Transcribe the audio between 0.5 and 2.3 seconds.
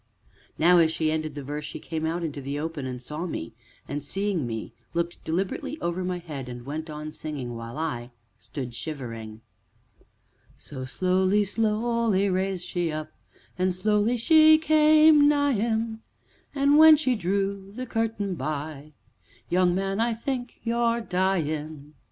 '"Now, as she ended the verse, she came out